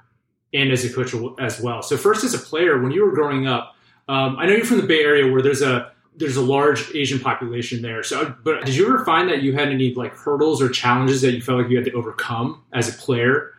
[0.53, 1.81] and as a coach as well.
[1.81, 3.75] So first, as a player, when you were growing up,
[4.07, 7.19] um, I know you're from the Bay Area where there's a there's a large Asian
[7.19, 8.03] population there.
[8.03, 11.31] So, but did you ever find that you had any like hurdles or challenges that
[11.31, 13.53] you felt like you had to overcome as a player?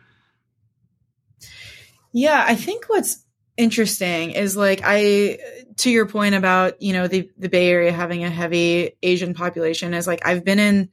[2.13, 3.25] Yeah, I think what's
[3.57, 5.39] interesting is like I
[5.77, 9.93] to your point about, you know, the the Bay Area having a heavy Asian population
[9.93, 10.89] is like I've been in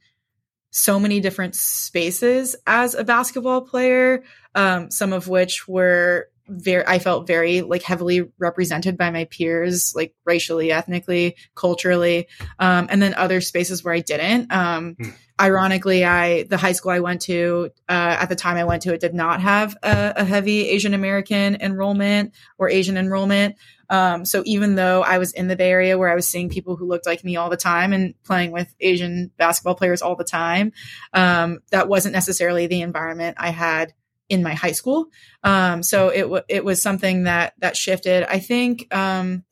[0.71, 4.23] so many different spaces as a basketball player,
[4.55, 9.93] um, some of which were very, I felt very like heavily represented by my peers,
[9.95, 12.27] like racially, ethnically, culturally,
[12.57, 14.51] um, and then other spaces where I didn't.
[14.51, 15.09] Um, hmm.
[15.39, 18.93] Ironically, I the high school I went to uh, at the time I went to
[18.93, 23.55] it did not have a, a heavy Asian American enrollment or Asian enrollment.
[23.89, 26.75] Um, so even though I was in the Bay Area where I was seeing people
[26.75, 30.23] who looked like me all the time and playing with Asian basketball players all the
[30.23, 30.71] time,
[31.13, 33.93] um, that wasn't necessarily the environment I had
[34.29, 35.07] in my high school.
[35.43, 38.23] Um, so it w- it was something that that shifted.
[38.23, 39.43] I think, um,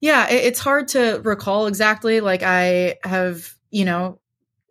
[0.00, 2.20] yeah, it, it's hard to recall exactly.
[2.20, 4.20] Like I have, you know,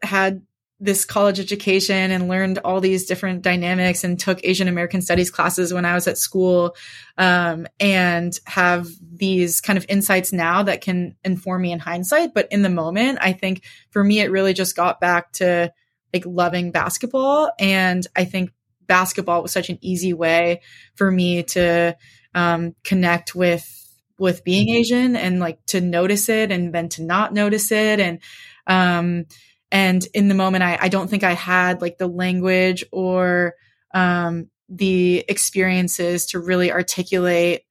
[0.03, 0.43] had
[0.83, 5.73] this college education and learned all these different dynamics and took Asian American studies classes
[5.73, 6.75] when I was at school
[7.17, 12.33] um, and have these kind of insights now that can inform me in hindsight.
[12.33, 15.71] But in the moment, I think for me, it really just got back to
[16.13, 17.51] like loving basketball.
[17.57, 18.51] And I think
[18.85, 20.61] basketball was such an easy way
[20.95, 21.95] for me to
[22.35, 23.79] um, connect with
[24.19, 28.19] with being Asian and like to notice it and then to not notice it and
[28.67, 29.25] um
[29.73, 33.55] and in the moment, I, I don't think I had like the language or
[33.91, 37.63] um, the experiences to really articulate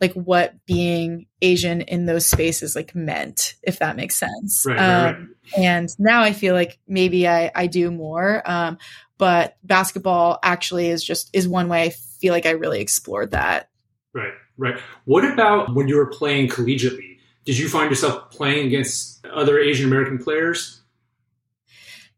[0.00, 4.64] like what being Asian in those spaces like meant, if that makes sense.
[4.66, 5.28] Right, um, right, right.
[5.56, 8.42] And now I feel like maybe I, I do more.
[8.44, 8.76] Um,
[9.16, 13.70] but basketball actually is just is one way I feel like I really explored that.
[14.12, 14.80] Right, right.
[15.04, 17.18] What about when you were playing collegiately?
[17.44, 20.80] Did you find yourself playing against other Asian American players?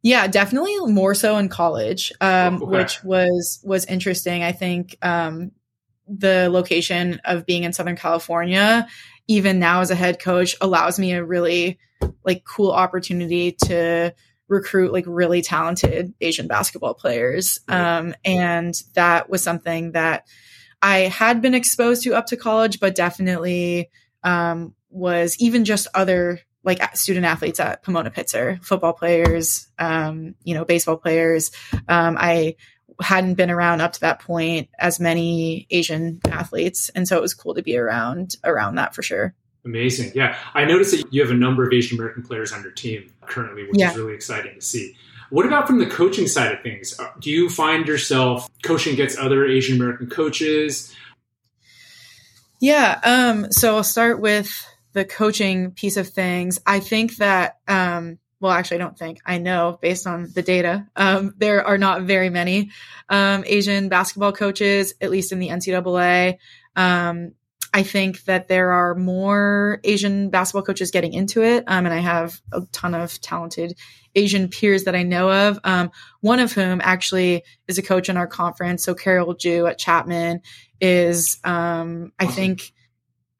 [0.06, 2.64] Yeah, definitely more so in college, um, okay.
[2.64, 4.44] which was was interesting.
[4.44, 5.50] I think um,
[6.06, 8.86] the location of being in Southern California,
[9.26, 11.80] even now as a head coach, allows me a really
[12.24, 14.14] like cool opportunity to
[14.46, 17.58] recruit like really talented Asian basketball players.
[17.66, 20.28] Um, and that was something that
[20.80, 23.90] I had been exposed to up to college, but definitely
[24.22, 30.54] um, was even just other like student athletes at Pomona Pitzer, football players, um, you
[30.54, 31.52] know, baseball players.
[31.88, 32.56] Um, I
[33.00, 37.34] hadn't been around up to that point as many Asian athletes, and so it was
[37.34, 39.34] cool to be around around that for sure.
[39.64, 40.36] Amazing, yeah.
[40.54, 43.62] I noticed that you have a number of Asian American players on your team currently,
[43.62, 43.90] which yeah.
[43.90, 44.96] is really exciting to see.
[45.30, 46.98] What about from the coaching side of things?
[46.98, 50.94] Uh, do you find yourself coaching against other Asian American coaches?
[52.60, 56.58] Yeah, um, so I'll start with the coaching piece of things.
[56.66, 60.86] I think that um, well, actually, I don't think I know based on the data.
[60.96, 62.70] Um, there are not very many
[63.10, 66.38] um, Asian basketball coaches, at least in the NCAA.
[66.76, 67.32] Um,
[67.74, 71.98] I think that there are more Asian basketball coaches getting into it, um, and I
[71.98, 73.76] have a ton of talented
[74.14, 75.58] Asian peers that I know of.
[75.62, 75.90] Um,
[76.22, 78.82] one of whom actually is a coach in our conference.
[78.82, 80.40] So Carol Jue at Chapman
[80.80, 82.72] is, um, I think,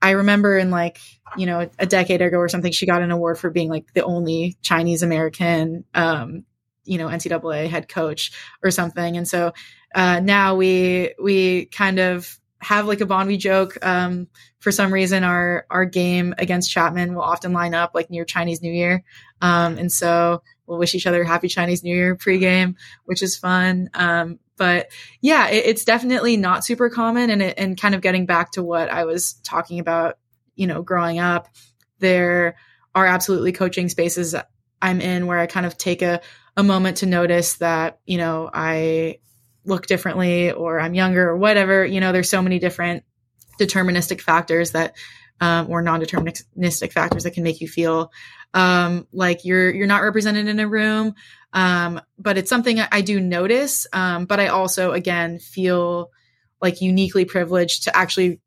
[0.02, 1.00] I remember in like
[1.37, 4.04] you know, a decade ago or something, she got an award for being like the
[4.04, 6.44] only Chinese American, um,
[6.85, 8.32] you know, NCAA head coach
[8.62, 9.16] or something.
[9.16, 9.52] And so
[9.94, 13.28] uh, now we we kind of have like a bond.
[13.28, 13.76] We joke.
[13.85, 14.28] Um,
[14.61, 18.62] for some reason, our our game against Chapman will often line up like near Chinese
[18.62, 19.04] New Year,
[19.40, 23.90] um, and so we'll wish each other happy Chinese New Year pregame, which is fun.
[23.94, 28.27] Um, but yeah, it, it's definitely not super common, and it, and kind of getting
[28.27, 30.18] back to what I was talking about
[30.57, 31.49] you know, growing up,
[32.01, 32.57] there
[32.94, 34.35] are absolutely coaching spaces
[34.83, 36.20] I'm in where I kind of take a,
[36.57, 39.18] a moment to notice that, you know, I
[39.64, 41.85] look differently or I'm younger or whatever.
[41.85, 43.05] You know, there's so many different
[43.61, 44.96] deterministic factors that,
[45.40, 48.11] um, or non-deterministic factors that can make you feel
[48.56, 51.14] um, like you're you're not represented in a room.
[51.52, 53.86] Um, but it's something I do notice.
[53.92, 56.10] Um, but I also, again, feel
[56.60, 58.40] like uniquely privileged to actually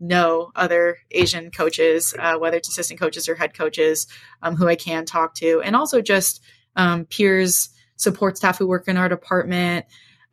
[0.00, 4.06] know other Asian coaches, uh, whether it's assistant coaches or head coaches,
[4.42, 6.42] um, who I can talk to, and also just
[6.76, 9.86] um, peers, support staff who work in our department,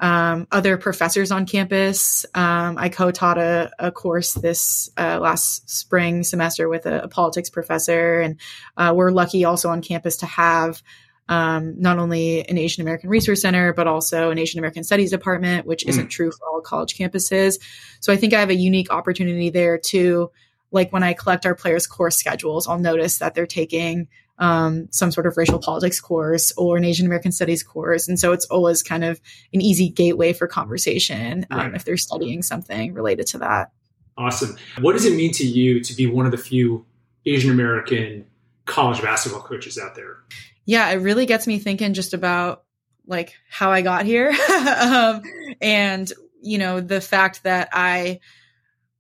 [0.04, 2.26] um, other professors on campus.
[2.36, 7.50] Um, I co-taught a, a course this uh, last spring semester with a, a politics
[7.50, 8.38] professor, and
[8.76, 10.84] uh, we're lucky also on campus to have
[11.30, 15.66] um, not only an Asian American Resource Center, but also an Asian American Studies Department,
[15.66, 16.10] which isn't mm.
[16.10, 17.60] true for all college campuses.
[18.02, 20.32] So I think I have a unique opportunity there to,
[20.72, 24.10] like when I collect our players' course schedules, I'll notice that they're taking
[24.44, 28.08] um, some sort of racial politics course or an Asian American Studies course.
[28.08, 29.22] And so it's always kind of
[29.54, 31.76] an easy gateway for conversation um, right.
[31.76, 33.72] if they're studying something related to that.
[34.18, 34.58] Awesome.
[34.82, 36.86] What does it mean to you to be one of the few
[37.26, 38.26] Asian American
[38.66, 40.18] college basketball coaches out there?
[40.66, 42.64] yeah, it really gets me thinking just about
[43.06, 44.30] like how I got here.
[44.80, 45.22] um,
[45.62, 48.20] and, you know, the fact that I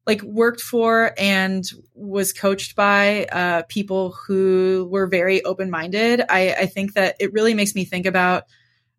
[0.05, 1.63] like worked for and
[1.93, 6.21] was coached by uh, people who were very open minded.
[6.27, 8.43] I, I, think that it really makes me think about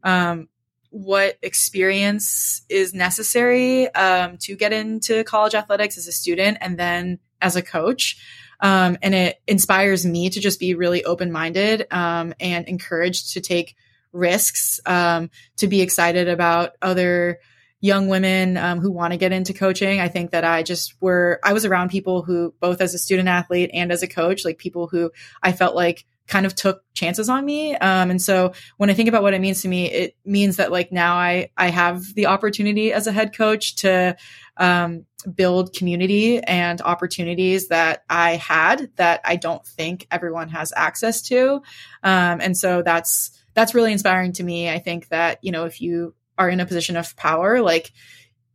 [0.03, 0.49] um,
[0.89, 7.19] what experience is necessary um, to get into college athletics as a student and then
[7.43, 8.17] as a coach.
[8.61, 13.41] Um, and it inspires me to just be really open minded um, and encouraged to
[13.41, 13.75] take
[14.13, 17.41] risks, um, to be excited about other
[17.85, 20.01] young women um, who want to get into coaching.
[20.01, 23.29] I think that I just were, I was around people who, both as a student
[23.29, 25.11] athlete and as a coach, like people who
[25.43, 27.77] I felt like kind of took chances on me.
[27.77, 30.73] Um, and so when I think about what it means to me, it means that
[30.73, 34.17] like now I, I have the opportunity as a head coach to,
[34.57, 41.21] um, build community and opportunities that I had that I don't think everyone has access
[41.29, 41.61] to.
[42.03, 44.71] Um, and so that's, that's really inspiring to me.
[44.71, 47.93] I think that, you know, if you are in a position of power, like,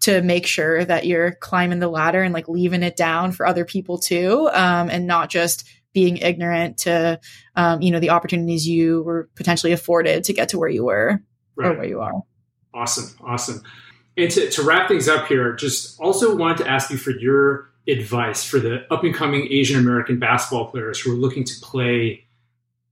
[0.01, 3.65] to make sure that you're climbing the ladder and like leaving it down for other
[3.65, 7.19] people too, um, and not just being ignorant to
[7.55, 11.21] um, you know the opportunities you were potentially afforded to get to where you were
[11.55, 11.71] right.
[11.71, 12.13] or where you are.
[12.73, 13.15] Awesome.
[13.21, 13.63] Awesome.
[14.15, 17.69] And to, to wrap things up here just also wanted to ask you for your
[17.87, 22.27] advice for the up and coming asian american basketball players who are looking to play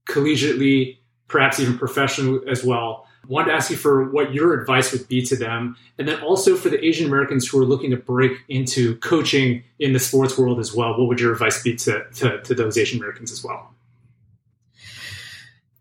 [0.08, 0.98] collegiately
[1.28, 5.22] perhaps even professionally as well wanted to ask you for what your advice would be
[5.22, 8.96] to them, and then also for the Asian Americans who are looking to break into
[8.96, 10.98] coaching in the sports world as well.
[10.98, 13.74] What would your advice be to, to, to those Asian Americans as well?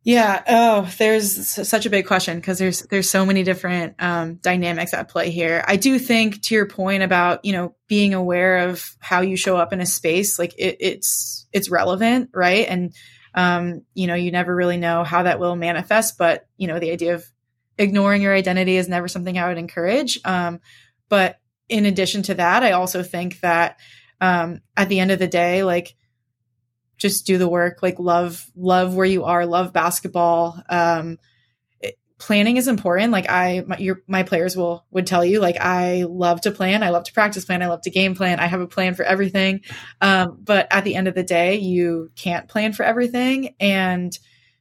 [0.08, 0.41] Yeah.
[0.48, 5.10] Oh, there's such a big question because there's there's so many different um, dynamics at
[5.10, 5.66] play here.
[5.68, 9.58] I do think, to your point about you know being aware of how you show
[9.58, 12.66] up in a space, like it, it's it's relevant, right?
[12.70, 12.95] And
[13.34, 16.91] um, you know, you never really know how that will manifest, but you know, the
[16.91, 17.26] idea of
[17.78, 20.20] ignoring your identity is never something I would encourage.
[20.26, 20.60] Um,
[21.10, 23.80] but in addition to that, I also think that
[24.22, 25.96] um, at the end of the day, like
[26.98, 30.62] just do the work, like love, love where you are, love basketball.
[30.70, 31.20] Um,
[32.18, 33.12] planning is important.
[33.12, 36.82] Like I, my, your, my players will, would tell you, like, I love to plan.
[36.82, 37.62] I love to practice plan.
[37.62, 38.40] I love to game plan.
[38.40, 39.62] I have a plan for everything.
[40.02, 44.18] Um, but at the end of the day, you can't plan for everything and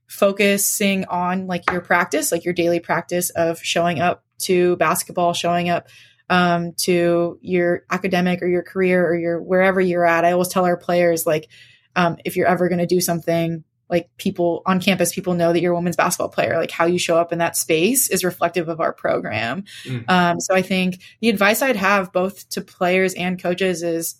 [0.06, 5.68] focusing on like your practice, like your daily practice of showing up to basketball, showing
[5.68, 5.88] up,
[6.28, 10.24] um, to your academic or your career or your wherever you're at.
[10.24, 11.48] I always tell our players, like,
[11.94, 15.60] um, if you're ever going to do something like people on campus, people know that
[15.60, 16.58] you're a women's basketball player.
[16.58, 19.64] Like how you show up in that space is reflective of our program.
[19.84, 20.10] Mm.
[20.10, 24.16] Um, so I think the advice I'd have both to players and coaches is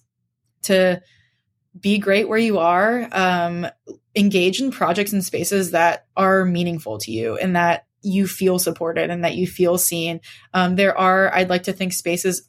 [0.62, 1.02] to
[1.78, 3.66] be great where you are, um,
[4.16, 9.10] engage in projects and spaces that are meaningful to you and that you feel supported
[9.10, 10.20] and that you feel seen.
[10.54, 12.48] Um, there are, I'd like to think, spaces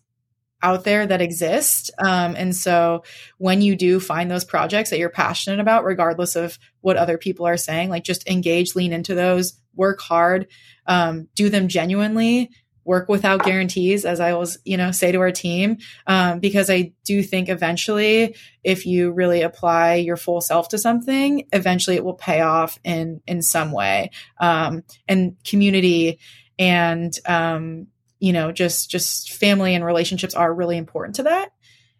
[0.64, 1.92] out there that exist.
[2.00, 3.04] Um, and so
[3.38, 7.46] when you do find those projects that you're passionate about, regardless of what other people
[7.46, 10.48] are saying, like just engage, lean into those, work hard,
[10.88, 12.50] um, do them genuinely,
[12.88, 15.78] work without guarantees, as I always, you know, say to our team,
[16.08, 21.48] um, because I do think eventually, if you really apply your full self to something,
[21.54, 24.12] eventually it will pay off in in some way.
[24.40, 26.20] Um, and community
[26.58, 27.88] and um,
[28.20, 31.52] you know just just family and relationships are really important to that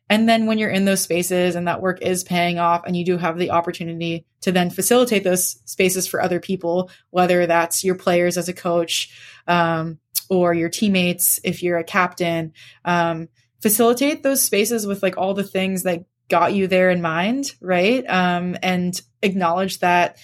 [0.10, 3.04] and then when you're in those spaces and that work is paying off and you
[3.04, 7.96] do have the opportunity to then facilitate those spaces for other people whether that's your
[7.96, 9.12] players as a coach
[9.48, 10.00] um,
[10.30, 12.54] or your teammates if you're a captain
[12.86, 13.28] um,
[13.62, 18.04] facilitate those spaces with like all the things that got you there in mind right?
[18.08, 20.18] Um, and acknowledge that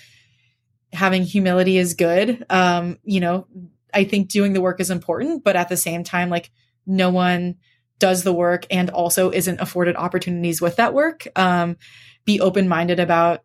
[0.92, 2.46] having humility is good.
[2.50, 3.48] Um, you know
[3.94, 6.52] I think doing the work is important, but at the same time, like
[6.86, 7.56] no one
[8.00, 11.28] does the work and also isn't afforded opportunities with that work.
[11.36, 11.78] Um,
[12.26, 13.44] be open minded about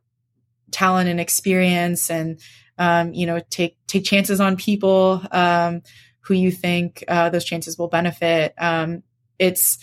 [0.70, 2.40] talent and experience and,
[2.78, 5.82] um, you know, take, take chances on people, um,
[6.28, 8.54] who you think, uh, those chances will benefit.
[8.58, 9.02] Um,
[9.38, 9.78] it's,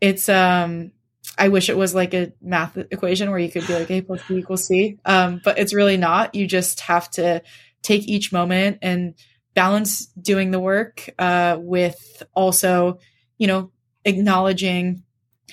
[0.00, 0.92] it's, um,
[1.38, 4.20] I wish it was like a math equation where you could be like A plus
[4.26, 4.98] B equals C.
[5.04, 6.34] Um, but it's really not.
[6.34, 7.42] You just have to
[7.82, 9.14] take each moment and
[9.54, 12.98] balance doing the work uh, with also,
[13.38, 13.70] you know,
[14.04, 15.02] acknowledging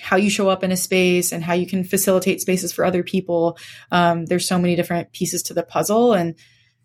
[0.00, 3.02] how you show up in a space and how you can facilitate spaces for other
[3.02, 3.58] people.
[3.90, 6.34] Um, there's so many different pieces to the puzzle, and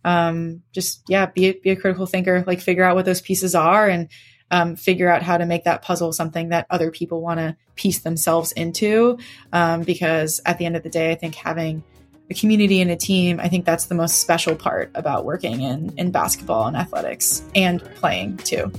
[0.04, 2.43] um, just yeah, be a, be a critical thinker.
[2.45, 4.10] Like figure out what those pieces are and
[4.51, 7.99] um, figure out how to make that puzzle something that other people want to piece
[7.99, 9.18] themselves into.
[9.51, 11.84] Um, because at the end of the day, I think having
[12.30, 15.93] a community and a team, I think that's the most special part about working in,
[15.97, 18.72] in basketball and athletics and playing too.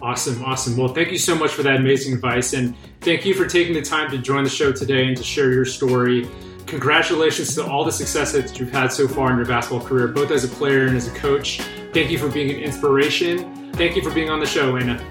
[0.00, 0.76] Awesome, awesome.
[0.76, 2.52] Well, thank you so much for that amazing advice.
[2.52, 5.52] And thank you for taking the time to join the show today and to share
[5.52, 6.28] your story.
[6.68, 10.30] Congratulations to all the success that you've had so far in your basketball career, both
[10.30, 11.62] as a player and as a coach.
[11.94, 13.72] Thank you for being an inspiration.
[13.72, 15.02] Thank you for being on the show, Alaina.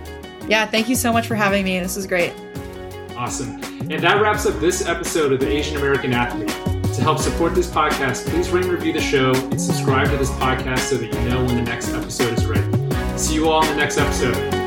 [0.47, 1.79] Yeah, thank you so much for having me.
[1.79, 2.31] This is great.
[3.15, 3.59] Awesome.
[3.89, 6.49] And that wraps up this episode of the Asian American Athlete.
[6.93, 10.31] To help support this podcast, please rate and review the show and subscribe to this
[10.31, 13.17] podcast so that you know when the next episode is ready.
[13.17, 14.66] See you all in the next episode.